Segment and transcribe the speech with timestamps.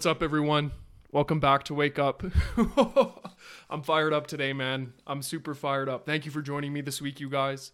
[0.00, 0.72] What's up, everyone?
[1.12, 2.22] Welcome back to Wake Up.
[3.68, 4.94] I'm fired up today, man.
[5.06, 6.06] I'm super fired up.
[6.06, 7.72] Thank you for joining me this week, you guys.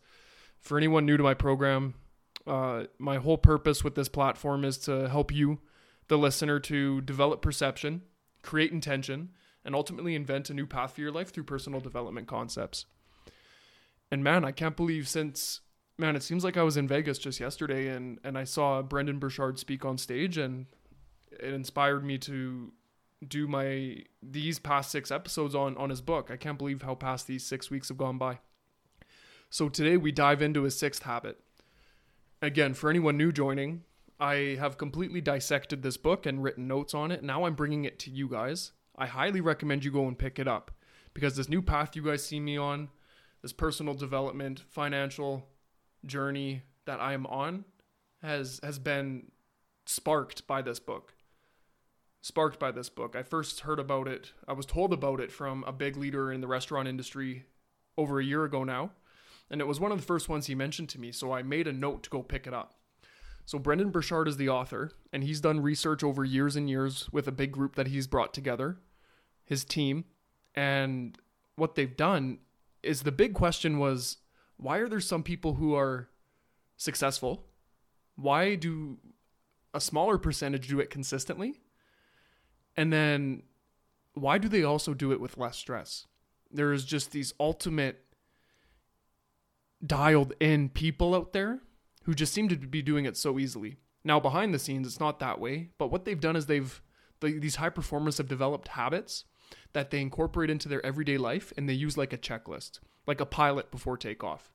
[0.58, 1.94] For anyone new to my program,
[2.44, 5.61] uh, my whole purpose with this platform is to help you,
[6.08, 8.02] the listener, to develop perception,
[8.43, 9.29] create intention,
[9.64, 12.86] and ultimately invent a new path for your life through personal development concepts.
[14.11, 15.61] And man, I can't believe since
[15.96, 19.21] man, it seems like I was in Vegas just yesterday and and I saw Brendon
[19.21, 20.66] Burchard speak on stage and
[21.40, 22.72] it inspired me to
[23.26, 26.31] do my these past six episodes on on his book.
[26.31, 28.39] I can't believe how past these six weeks have gone by.
[29.50, 31.41] So today we dive into his sixth habit.
[32.42, 33.84] Again, for anyone new joining,
[34.20, 37.22] I have completely dissected this book and written notes on it.
[37.22, 38.72] Now I'm bringing it to you guys.
[38.97, 40.70] I highly recommend you go and pick it up
[41.14, 42.88] because this new path you guys see me on,
[43.42, 45.48] this personal development, financial
[46.05, 47.64] journey that I am on
[48.22, 49.30] has has been
[49.86, 51.12] sparked by this book
[52.27, 53.14] sparked by this book.
[53.14, 56.41] I first heard about it, I was told about it from a big leader in
[56.41, 57.46] the restaurant industry
[57.96, 58.91] over a year ago now.
[59.48, 61.69] And it was one of the first ones he mentioned to me, so I made
[61.69, 62.74] a note to go pick it up.
[63.44, 67.28] So Brendon Burchard is the author, and he's done research over years and years with
[67.28, 68.78] a big group that he's brought together,
[69.44, 70.04] his team.
[70.52, 71.16] And
[71.54, 72.38] what they've done
[72.82, 74.16] is the big question was
[74.56, 76.08] why are there some people who are
[76.77, 77.47] successful?
[78.16, 78.98] Why do
[79.72, 81.60] a smaller percentage do it consistently?
[82.77, 83.42] And then
[84.14, 86.06] why do they also do it with less stress?
[86.50, 88.05] There is just these ultimate
[89.84, 91.60] dialed in people out there
[92.04, 93.77] who just seem to be doing it so easily.
[94.04, 96.80] Now, behind the scenes, it's not that way, but what they've done is they've,
[97.20, 99.24] these high performers have developed habits
[99.72, 103.27] that they incorporate into their everyday life and they use like a checklist, like a
[103.27, 104.52] pilot before takeoff.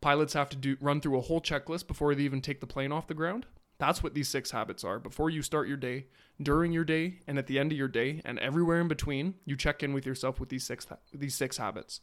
[0.00, 2.90] Pilots have to do run through a whole checklist before they even take the plane
[2.90, 3.46] off the ground.
[3.82, 5.00] That's what these six habits are.
[5.00, 6.06] Before you start your day,
[6.40, 9.56] during your day, and at the end of your day, and everywhere in between, you
[9.56, 12.00] check in with yourself with these six these six habits.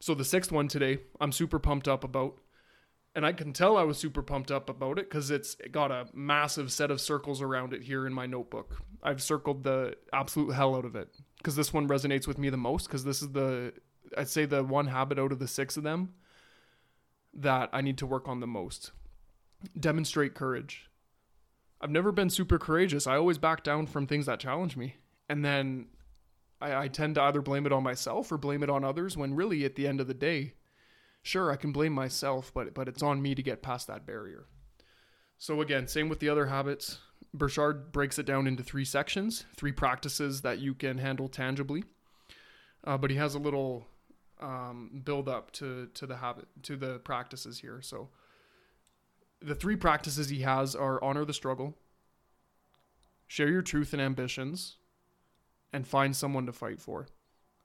[0.00, 2.38] So the sixth one today, I'm super pumped up about.
[3.14, 6.08] And I can tell I was super pumped up about it because it's got a
[6.12, 8.82] massive set of circles around it here in my notebook.
[9.00, 12.56] I've circled the absolute hell out of it because this one resonates with me the
[12.56, 13.72] most because this is the,
[14.18, 16.14] I'd say, the one habit out of the six of them
[17.32, 18.90] that I need to work on the most.
[19.78, 20.85] Demonstrate courage.
[21.80, 23.06] I've never been super courageous.
[23.06, 24.96] I always back down from things that challenge me.
[25.28, 25.86] And then
[26.60, 29.34] I, I, tend to either blame it on myself or blame it on others when
[29.34, 30.54] really at the end of the day,
[31.22, 34.46] sure, I can blame myself, but, but it's on me to get past that barrier.
[35.38, 36.98] So again, same with the other habits.
[37.34, 41.84] Burchard breaks it down into three sections, three practices that you can handle tangibly.
[42.84, 43.86] Uh, but he has a little
[44.40, 47.80] um, build up to, to the habit, to the practices here.
[47.82, 48.08] So
[49.40, 51.76] the three practices he has are honor the struggle,
[53.26, 54.76] share your truth and ambitions,
[55.72, 57.06] and find someone to fight for.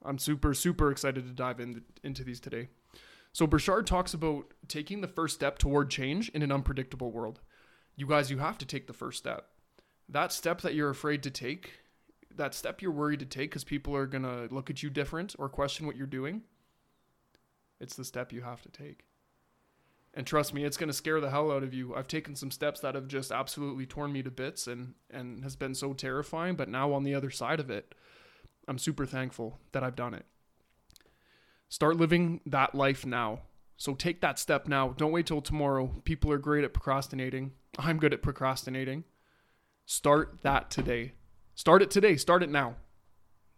[0.04, 2.70] I'm super, super excited to dive in, into these today.
[3.34, 7.40] So, Burchard talks about taking the first step toward change in an unpredictable world.
[7.96, 9.48] You guys, you have to take the first step.
[10.10, 11.72] That step that you're afraid to take,
[12.36, 15.36] that step you're worried to take because people are going to look at you different
[15.40, 16.42] or question what you're doing,
[17.80, 19.06] it's the step you have to take.
[20.14, 21.96] And trust me, it's going to scare the hell out of you.
[21.96, 25.56] I've taken some steps that have just absolutely torn me to bits and and has
[25.56, 27.96] been so terrifying, but now on the other side of it,
[28.68, 30.26] I'm super thankful that I've done it.
[31.70, 33.40] Start living that life now.
[33.78, 34.90] So take that step now.
[34.90, 36.02] Don't wait till tomorrow.
[36.04, 37.54] People are great at procrastinating.
[37.80, 39.06] I'm good at procrastinating.
[39.86, 41.14] Start that today.
[41.56, 42.18] Start it today.
[42.18, 42.76] Start it now.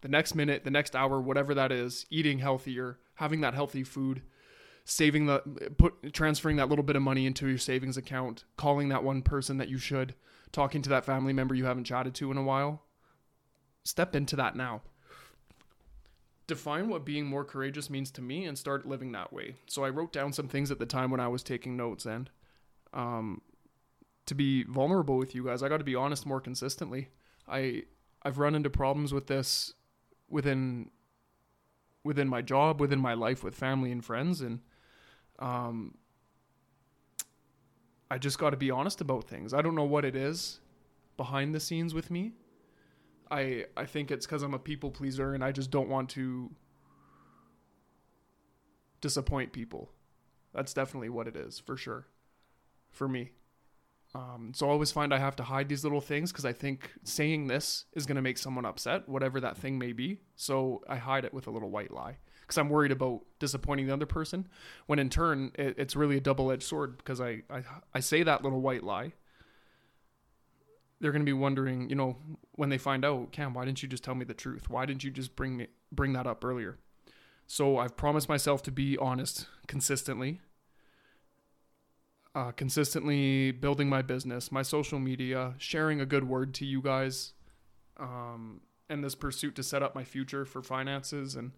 [0.02, 4.22] The next minute, the next hour, whatever that is, eating healthier, having that healthy food
[4.84, 5.40] saving the
[5.78, 9.58] put transferring that little bit of money into your savings account, calling that one person
[9.58, 10.14] that you should,
[10.52, 12.82] talking to that family member you haven't chatted to in a while.
[13.82, 14.82] Step into that now.
[16.46, 19.56] Define what being more courageous means to me and start living that way.
[19.66, 22.30] So I wrote down some things at the time when I was taking notes and
[22.92, 23.40] um
[24.26, 27.08] to be vulnerable with you guys, I got to be honest more consistently.
[27.48, 27.84] I
[28.22, 29.72] I've run into problems with this
[30.28, 30.90] within
[32.02, 34.60] within my job, within my life with family and friends and
[35.38, 35.94] um,
[38.10, 39.52] I just got to be honest about things.
[39.52, 40.60] I don't know what it is
[41.16, 42.32] behind the scenes with me.
[43.30, 46.50] I I think it's because I'm a people pleaser and I just don't want to
[49.00, 49.90] disappoint people.
[50.52, 52.06] That's definitely what it is for sure,
[52.90, 53.32] for me.
[54.14, 56.92] Um, so I always find I have to hide these little things because I think
[57.02, 60.20] saying this is going to make someone upset, whatever that thing may be.
[60.36, 63.94] So I hide it with a little white lie because I'm worried about disappointing the
[63.94, 64.46] other person.
[64.86, 67.62] When in turn, it, it's really a double edged sword because I, I
[67.94, 69.12] I say that little white lie,
[71.00, 72.16] they're going to be wondering, you know,
[72.52, 74.70] when they find out, Cam, why didn't you just tell me the truth?
[74.70, 76.78] Why didn't you just bring me bring that up earlier?
[77.46, 80.40] So I've promised myself to be honest consistently.
[82.34, 87.32] Uh, consistently building my business, my social media, sharing a good word to you guys,
[87.96, 91.36] um, and this pursuit to set up my future for finances.
[91.36, 91.52] And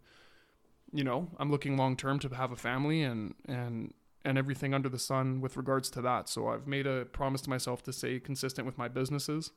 [0.96, 3.92] you know, I'm looking long term to have a family and and
[4.24, 6.28] and everything under the sun with regards to that.
[6.28, 9.52] So I've made a promise to myself to stay consistent with my businesses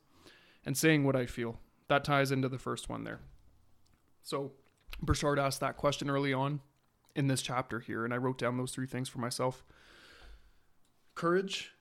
[0.64, 1.58] and saying what I feel.
[1.88, 3.20] That ties into the first one there.
[4.22, 4.52] So
[5.02, 6.60] Burchard asked that question early on
[7.16, 9.64] in this chapter here, and I wrote down those three things for myself.
[11.16, 11.72] Courage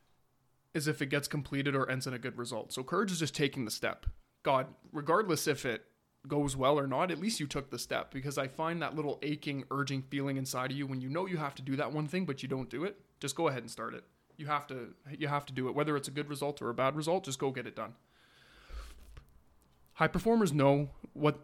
[0.73, 2.73] is if it gets completed or ends in a good result.
[2.73, 4.05] So courage is just taking the step.
[4.41, 5.85] God, regardless if it
[6.27, 9.19] goes well or not, at least you took the step because I find that little
[9.21, 12.07] aching, urging feeling inside of you when you know you have to do that one
[12.07, 12.99] thing but you don't do it.
[13.19, 14.03] Just go ahead and start it.
[14.37, 16.73] You have to you have to do it whether it's a good result or a
[16.73, 17.93] bad result, just go get it done.
[19.93, 21.39] High performers know what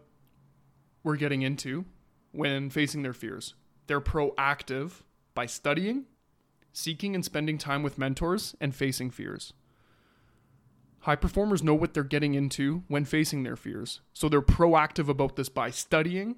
[1.02, 1.84] we're getting into
[2.32, 3.54] when facing their fears.
[3.86, 5.02] They're proactive
[5.34, 6.06] by studying,
[6.72, 9.52] seeking and spending time with mentors and facing fears.
[11.00, 14.00] High performers know what they're getting into when facing their fears.
[14.12, 16.36] So they're proactive about this by studying,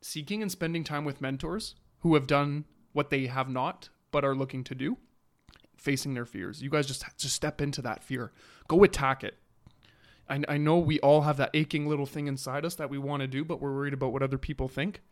[0.00, 4.34] seeking and spending time with mentors who have done what they have not but are
[4.34, 4.96] looking to do,
[5.76, 6.62] facing their fears.
[6.62, 8.32] You guys just just step into that fear.
[8.66, 9.36] Go attack it.
[10.28, 13.20] I, I know we all have that aching little thing inside us that we want
[13.20, 15.02] to do, but we're worried about what other people think.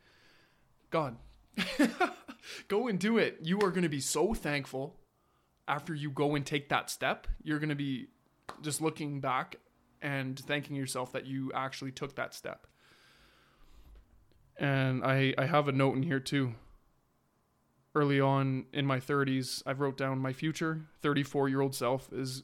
[0.90, 1.16] God,
[2.68, 3.38] go and do it.
[3.42, 4.96] You are going to be so thankful
[5.68, 7.26] after you go and take that step.
[7.42, 8.08] You're going to be
[8.62, 9.56] just looking back
[10.02, 12.66] and thanking yourself that you actually took that step.
[14.58, 16.54] And I, I have a note in here too.
[17.94, 22.42] Early on in my 30s, I wrote down my future 34 year old self is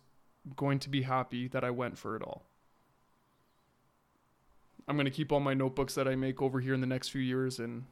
[0.57, 2.45] going to be happy that I went for it all.
[4.89, 7.11] I'm going to keep all my notebooks that I make over here in the next
[7.11, 7.85] few years and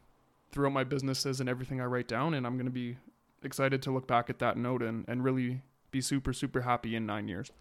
[0.50, 2.34] throughout my businesses and everything I write down.
[2.34, 2.96] And I'm going to be
[3.42, 7.06] excited to look back at that note and, and really be super, super happy in
[7.06, 7.52] nine years.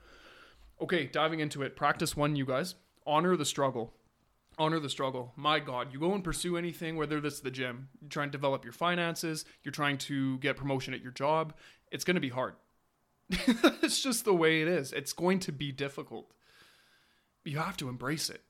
[0.81, 1.75] Okay, diving into it.
[1.75, 2.75] Practice one, you guys.
[3.05, 3.93] Honor the struggle.
[4.57, 5.33] Honor the struggle.
[5.35, 8.31] My God, you go and pursue anything, whether this is the gym, you're trying to
[8.31, 11.53] develop your finances, you're trying to get promotion at your job.
[11.91, 12.55] It's going to be hard.
[13.29, 14.91] it's just the way it is.
[14.93, 16.31] It's going to be difficult.
[17.43, 18.41] You have to embrace it.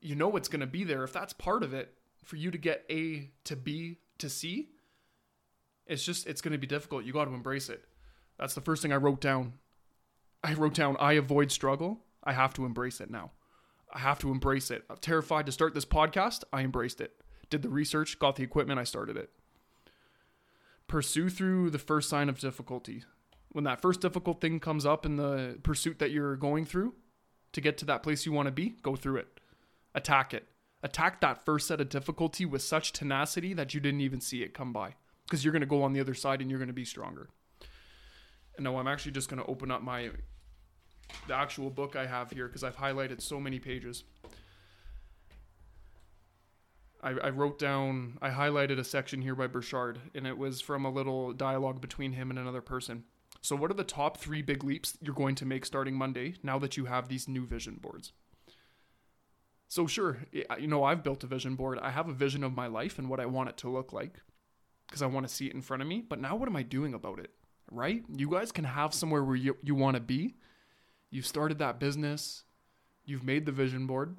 [0.00, 1.04] You know it's going to be there.
[1.04, 1.94] If that's part of it,
[2.24, 4.68] for you to get A to B to C,
[5.86, 7.04] it's just, it's going to be difficult.
[7.04, 7.84] You got to embrace it.
[8.38, 9.54] That's the first thing I wrote down
[10.44, 12.00] I wrote down, I avoid struggle.
[12.24, 13.30] I have to embrace it now.
[13.92, 14.84] I have to embrace it.
[14.88, 16.44] I'm terrified to start this podcast.
[16.52, 17.12] I embraced it.
[17.50, 19.30] Did the research, got the equipment, I started it.
[20.88, 23.04] Pursue through the first sign of difficulty.
[23.50, 26.94] When that first difficult thing comes up in the pursuit that you're going through
[27.52, 29.40] to get to that place you want to be, go through it.
[29.94, 30.48] Attack it.
[30.82, 34.54] Attack that first set of difficulty with such tenacity that you didn't even see it
[34.54, 34.94] come by.
[35.24, 37.28] Because you're going to go on the other side and you're going to be stronger.
[38.56, 40.10] And now I'm actually just going to open up my
[41.28, 44.04] the actual book I have here because I've highlighted so many pages.
[47.02, 50.84] I, I, wrote down, I highlighted a section here by Burchard, and it was from
[50.84, 53.04] a little dialogue between him and another person.
[53.40, 56.60] So, what are the top three big leaps you're going to make starting Monday now
[56.60, 58.12] that you have these new vision boards?
[59.68, 61.78] So, sure, you know, I've built a vision board.
[61.80, 64.20] I have a vision of my life and what I want it to look like
[64.86, 66.04] because I want to see it in front of me.
[66.06, 67.30] But now, what am I doing about it?
[67.70, 68.04] Right?
[68.14, 70.36] You guys can have somewhere where you, you want to be,
[71.12, 72.44] You've started that business.
[73.04, 74.16] You've made the vision board.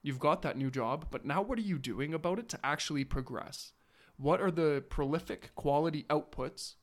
[0.00, 1.08] You've got that new job.
[1.10, 3.72] But now, what are you doing about it to actually progress?
[4.16, 6.76] What are the prolific quality outputs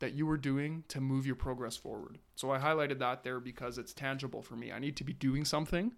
[0.00, 2.18] that you are doing to move your progress forward?
[2.34, 4.70] So, I highlighted that there because it's tangible for me.
[4.70, 5.92] I need to be doing something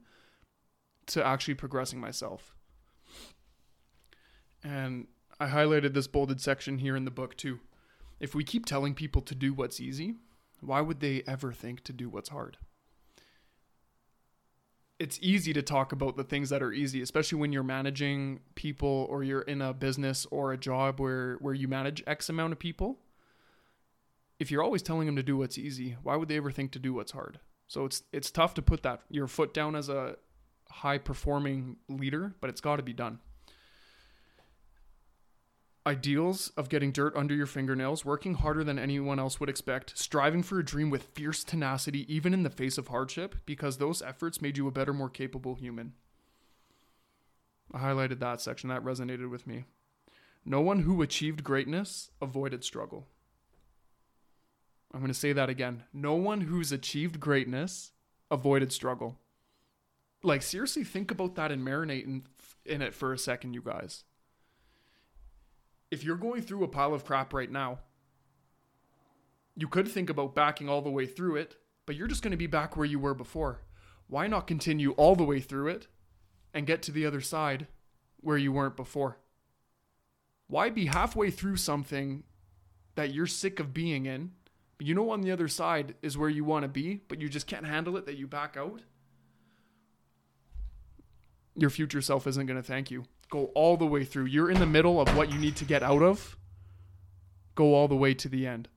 [1.06, 2.54] to actually progressing myself.
[4.62, 5.08] And
[5.40, 7.58] I highlighted this bolded section here in the book too.
[8.20, 10.14] If we keep telling people to do what's easy,
[10.60, 12.58] why would they ever think to do what's hard?
[15.02, 19.08] It's easy to talk about the things that are easy, especially when you're managing people
[19.10, 22.60] or you're in a business or a job where where you manage X amount of
[22.60, 23.00] people.
[24.38, 26.78] If you're always telling them to do what's easy, why would they ever think to
[26.78, 27.40] do what's hard?
[27.66, 30.14] So it's it's tough to put that your foot down as a
[30.70, 33.18] high performing leader, but it's got to be done
[35.86, 40.42] ideals of getting dirt under your fingernails, working harder than anyone else would expect, striving
[40.42, 44.40] for a dream with fierce tenacity, even in the face of hardship, because those efforts
[44.40, 45.94] made you a better, more capable human.
[47.72, 49.64] I highlighted that section, that resonated with me.
[50.44, 53.06] No one who achieved greatness avoided struggle.
[54.92, 55.84] I'm going to say that again.
[55.92, 57.92] No one who's achieved greatness
[58.30, 59.16] avoided struggle.
[60.22, 62.24] Like seriously think about that and marinate in,
[62.64, 64.04] in it for a second, you guys.
[65.92, 67.80] If you're going through a pile of crap right now,
[69.54, 72.38] you could think about backing all the way through it, but you're just going to
[72.38, 73.60] be back where you were before.
[74.06, 75.88] Why not continue all the way through it
[76.54, 77.66] and get to the other side
[78.22, 79.18] where you weren't before?
[80.46, 82.22] Why be halfway through something
[82.94, 84.30] that you're sick of being in,
[84.78, 87.28] but you know on the other side is where you want to be, but you
[87.28, 88.80] just can't handle it that you back out?
[91.54, 93.04] Your future self isn't going to thank you.
[93.32, 94.26] Go all the way through.
[94.26, 96.36] You're in the middle of what you need to get out of.
[97.54, 98.68] Go all the way to the end.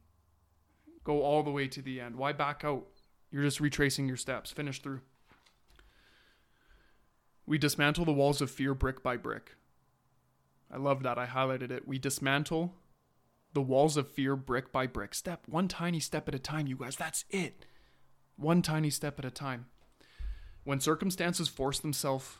[1.03, 2.15] Go all the way to the end.
[2.15, 2.85] Why back out?
[3.29, 4.51] You're just retracing your steps.
[4.51, 5.01] Finish through.
[7.45, 9.57] We dismantle the walls of fear brick by brick.
[10.71, 11.17] I love that.
[11.17, 11.85] I highlighted it.
[11.85, 12.75] We dismantle
[13.51, 15.13] the walls of fear brick by brick.
[15.13, 16.95] Step one tiny step at a time, you guys.
[16.95, 17.65] That's it.
[18.37, 19.65] One tiny step at a time.
[20.63, 22.37] When circumstances force themselves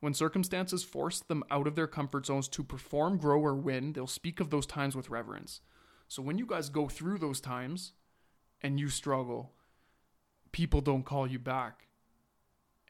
[0.00, 4.06] when circumstances force them out of their comfort zones to perform, grow, or win, they'll
[4.06, 5.60] speak of those times with reverence.
[6.08, 7.92] So when you guys go through those times
[8.60, 9.52] and you struggle,
[10.52, 11.88] people don't call you back.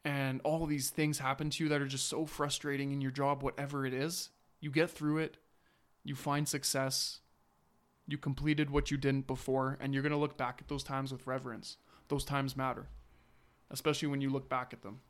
[0.05, 3.43] And all these things happen to you that are just so frustrating in your job,
[3.43, 4.31] whatever it is.
[4.61, 5.39] You get through it,
[6.05, 7.21] you find success,
[8.07, 11.11] you completed what you didn't before, and you're going to look back at those times
[11.11, 11.77] with reverence.
[12.09, 12.87] Those times matter,
[13.71, 15.01] especially when you look back at them.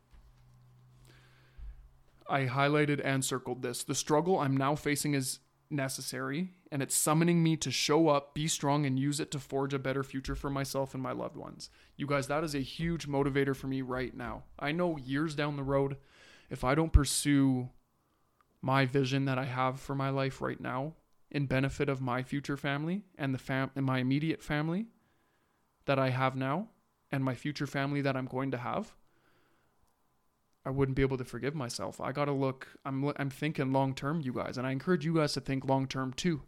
[2.29, 3.83] I highlighted and circled this.
[3.85, 5.41] The struggle I'm now facing is
[5.71, 9.75] necessary, and it's summoning me to show up, be strong, and use it to forge
[9.75, 11.71] a better future for myself and my loved ones.
[11.97, 14.45] You guys, that is a huge motivator for me right now.
[14.59, 15.97] I know years down the road,
[16.51, 17.71] if I don't pursue
[18.63, 20.95] my vision that I have for my life right now
[21.31, 24.87] in benefit of my future family and the fam and my immediate family
[25.87, 26.69] that I have now
[27.11, 28.95] and my future family that I'm going to have,
[30.67, 32.01] I wouldn't be able to forgive myself.
[32.01, 35.15] I got to look I'm I'm thinking long term you guys and I encourage you
[35.15, 36.43] guys to think long term too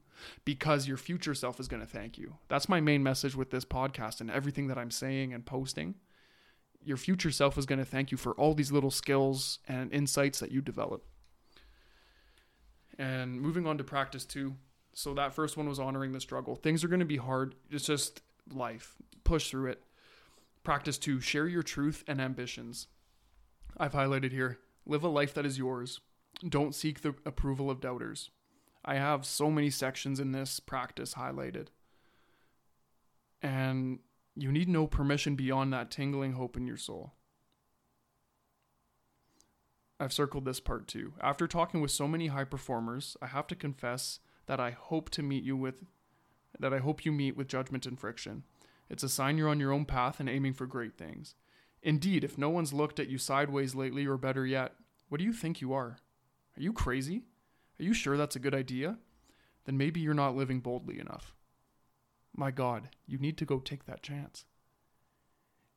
[0.45, 2.35] because your future self is going to thank you.
[2.49, 5.95] That's my main message with this podcast and everything that I'm saying and posting.
[6.85, 10.41] Your future self is going to thank you for all these little skills and insights
[10.41, 11.05] that you develop.
[12.99, 14.55] And moving on to practice 2.
[14.95, 16.57] So that first one was honoring the struggle.
[16.57, 17.55] Things are going to be hard.
[17.71, 18.23] It's just
[18.53, 18.97] life.
[19.23, 19.85] Push through it.
[20.65, 21.21] Practice 2.
[21.21, 22.89] Share your truth and ambitions.
[23.79, 26.01] I've highlighted here live a life that is yours.
[26.49, 28.31] Don't seek the approval of doubters.
[28.85, 31.69] I have so many sections in this practice highlighted.
[33.43, 34.01] And
[34.35, 37.13] you need no permission beyond that tingling hope in your soul.
[40.01, 41.13] I've circled this part too.
[41.21, 45.23] After talking with so many high performers, I have to confess that I hope to
[45.23, 45.85] meet you with
[46.59, 48.43] that I hope you meet with judgment and friction.
[48.89, 51.35] It's a sign you're on your own path and aiming for great things.
[51.89, 54.75] Indeed, if no one's looked at you sideways lately, or better yet,
[55.09, 55.97] what do you think you are?
[56.55, 57.23] Are you crazy?
[57.81, 58.99] Are you sure that's a good idea?
[59.65, 61.35] Then maybe you're not living boldly enough.
[62.37, 64.45] My God, you need to go take that chance.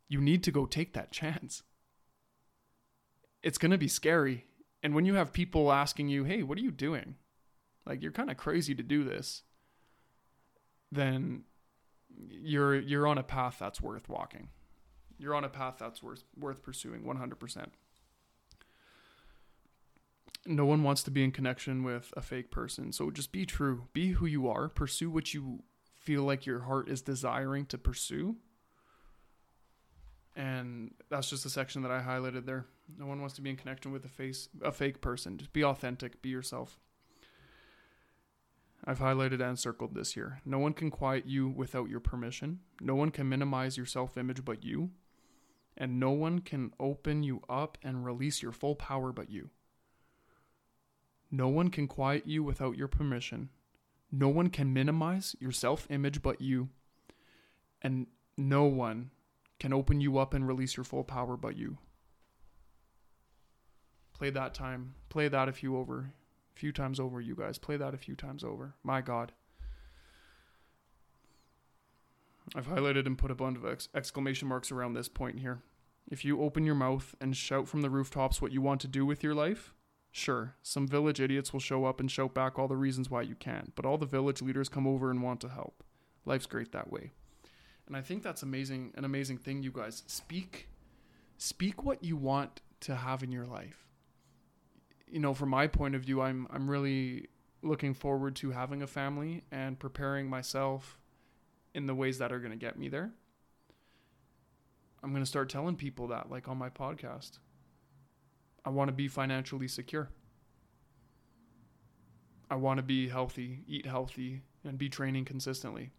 [0.09, 1.63] You need to go take that chance.
[3.41, 4.47] It's going to be scary.
[4.83, 7.15] And when you have people asking you, hey, what are you doing?
[7.85, 9.43] Like, you're kind of crazy to do this.
[10.91, 11.43] Then
[12.29, 14.49] you're you're on a path that's worth walking.
[15.21, 17.67] You're on a path that's worth worth pursuing 100%.
[20.47, 22.91] No one wants to be in connection with a fake person.
[22.91, 23.87] So just be true.
[23.93, 24.67] Be who you are.
[24.67, 25.61] Pursue what you
[25.99, 28.37] feel like your heart is desiring to pursue.
[30.35, 32.65] And that's just a section that I highlighted there.
[32.97, 35.37] No one wants to be in connection with a face a fake person.
[35.37, 36.79] Just be authentic, be yourself.
[38.83, 40.41] I've highlighted and circled this here.
[40.45, 42.61] No one can quiet you without your permission.
[42.79, 44.89] No one can minimize your self image but you
[45.77, 49.49] and no one can open you up and release your full power but you.
[51.31, 53.49] No one can quiet you without your permission.
[54.11, 56.69] No one can minimize your self image but you.
[57.81, 59.11] And no one
[59.59, 61.77] can open you up and release your full power but you.
[64.13, 64.95] Play that time.
[65.09, 66.13] Play that a few over.
[66.55, 67.57] A few times over, you guys.
[67.57, 68.75] Play that a few times over.
[68.83, 69.31] My God.
[72.55, 75.61] I've highlighted and put a bunch of ex- exclamation marks around this point here.
[76.09, 79.05] If you open your mouth and shout from the rooftops what you want to do
[79.05, 79.73] with your life,
[80.11, 83.35] sure, some village idiots will show up and shout back all the reasons why you
[83.35, 85.83] can't, but all the village leaders come over and want to help.
[86.25, 87.11] Life's great that way.
[87.87, 90.03] And I think that's amazing, an amazing thing, you guys.
[90.07, 90.67] Speak
[91.37, 93.87] speak what you want to have in your life.
[95.07, 97.27] You know, from my point of view, I'm I'm really
[97.63, 101.00] looking forward to having a family and preparing myself
[101.73, 103.11] in the ways that are going to get me there.
[105.03, 107.39] I'm going to start telling people that, like on my podcast.
[108.63, 110.09] I want to be financially secure.
[112.49, 115.91] I want to be healthy, eat healthy, and be training consistently.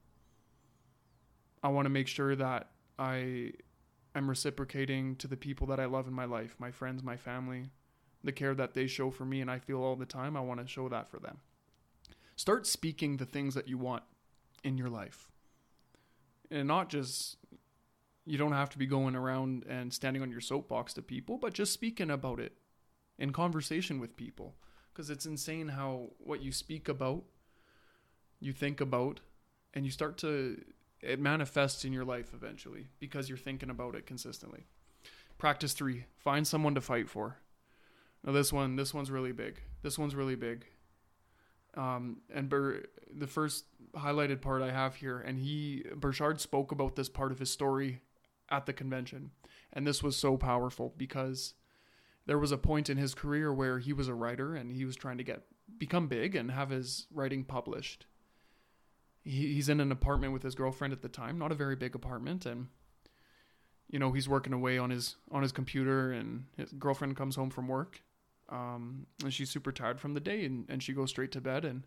[1.62, 3.52] I want to make sure that I
[4.14, 7.70] am reciprocating to the people that I love in my life, my friends, my family,
[8.22, 10.36] the care that they show for me and I feel all the time.
[10.36, 11.38] I want to show that for them.
[12.36, 14.02] Start speaking the things that you want
[14.62, 15.31] in your life.
[16.52, 17.38] And not just,
[18.26, 21.54] you don't have to be going around and standing on your soapbox to people, but
[21.54, 22.52] just speaking about it
[23.18, 24.54] in conversation with people.
[24.92, 27.24] Because it's insane how what you speak about,
[28.38, 29.20] you think about,
[29.72, 30.62] and you start to,
[31.00, 34.66] it manifests in your life eventually because you're thinking about it consistently.
[35.38, 37.38] Practice three find someone to fight for.
[38.22, 39.62] Now, this one, this one's really big.
[39.82, 40.66] This one's really big.
[41.74, 43.64] Um, and Ber- the first
[43.94, 48.02] highlighted part I have here, and he Burchard spoke about this part of his story
[48.50, 49.30] at the convention,
[49.72, 51.54] and this was so powerful because
[52.26, 54.96] there was a point in his career where he was a writer and he was
[54.96, 55.42] trying to get
[55.78, 58.06] become big and have his writing published.
[59.24, 61.94] He, he's in an apartment with his girlfriend at the time, not a very big
[61.94, 62.68] apartment, and
[63.88, 67.50] you know he's working away on his on his computer, and his girlfriend comes home
[67.50, 68.02] from work
[68.52, 71.64] um, and she's super tired from the day, and, and she goes straight to bed.
[71.64, 71.86] And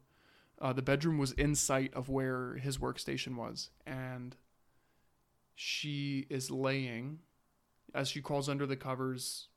[0.60, 4.36] uh, the bedroom was in sight of where his workstation was, and
[5.54, 7.20] she is laying
[7.94, 9.48] as she crawls under the covers.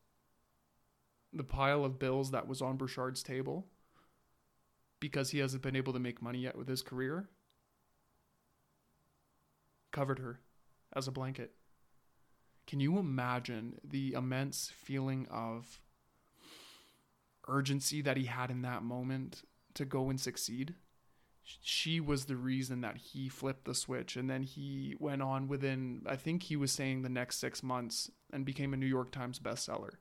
[1.33, 3.67] The pile of bills that was on Burchard's table,
[5.01, 7.29] because he hasn't been able to make money yet with his career,
[9.93, 10.41] covered her
[10.95, 11.53] as a blanket.
[12.67, 15.81] Can you imagine the immense feeling of
[17.49, 19.43] urgency that he had in that moment
[19.75, 20.75] to go and succeed.
[21.43, 24.17] She was the reason that he flipped the switch.
[24.17, 28.11] And then he went on within, I think he was saying the next six months
[28.31, 29.95] and became a New York Times bestseller.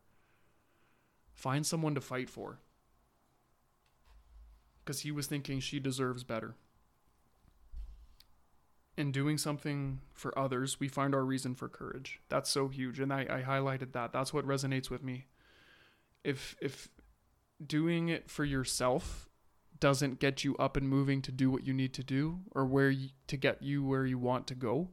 [1.33, 2.59] Find someone to fight for.
[4.83, 6.55] Because he was thinking she deserves better.
[8.97, 12.19] In doing something for others, we find our reason for courage.
[12.29, 12.99] That's so huge.
[12.99, 14.11] And I, I highlighted that.
[14.11, 15.27] That's what resonates with me.
[16.23, 16.89] If if
[17.65, 19.29] doing it for yourself
[19.79, 22.89] doesn't get you up and moving to do what you need to do or where
[22.89, 24.89] you, to get you where you want to go.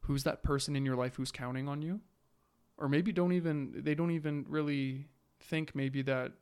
[0.00, 2.00] Who's that person in your life who's counting on you?
[2.76, 5.08] Or maybe don't even they don't even really
[5.40, 6.32] think maybe that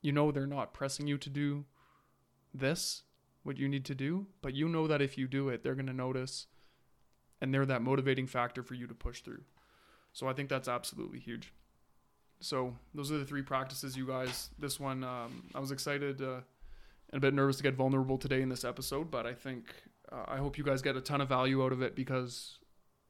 [0.00, 1.64] you know they're not pressing you to do
[2.54, 3.02] this
[3.42, 5.86] what you need to do but you know that if you do it they're going
[5.86, 6.46] to notice
[7.40, 9.42] and they're that motivating factor for you to push through.
[10.12, 11.52] So i think that's absolutely huge
[12.42, 14.50] so those are the three practices, you guys.
[14.58, 16.40] This one, um, I was excited uh,
[17.10, 19.72] and a bit nervous to get vulnerable today in this episode, but I think
[20.10, 22.58] uh, I hope you guys get a ton of value out of it because,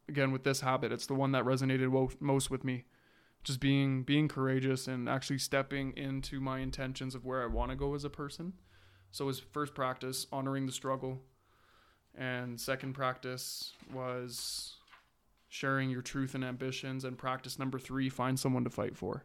[0.09, 2.85] again, with this habit, it's the one that resonated wo- most with me.
[3.43, 7.77] Just being being courageous and actually stepping into my intentions of where I want to
[7.77, 8.53] go as a person.
[9.11, 11.23] So his first practice, honoring the struggle,
[12.15, 14.77] and second practice was
[15.53, 17.05] sharing your truth and ambitions.
[17.05, 19.25] And practice number three, find someone to fight for.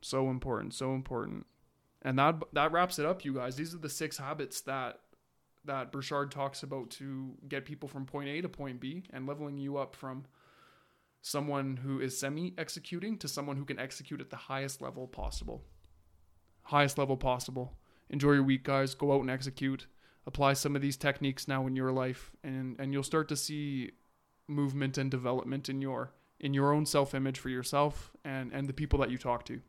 [0.00, 1.44] So important, so important.
[2.00, 3.56] And that that wraps it up, you guys.
[3.56, 5.00] These are the six habits that
[5.66, 9.58] that Burchard talks about to get people from point A to point B and leveling
[9.58, 10.24] you up from
[11.20, 15.64] someone who is semi executing to someone who can execute at the highest level possible.
[16.62, 17.76] Highest level possible.
[18.08, 18.94] Enjoy your week, guys.
[18.94, 19.86] Go out and execute
[20.28, 23.90] apply some of these techniques now in your life and and you'll start to see
[24.48, 28.98] movement and development in your in your own self-image for yourself and and the people
[28.98, 29.60] that you talk to.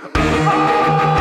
[0.00, 1.17] Up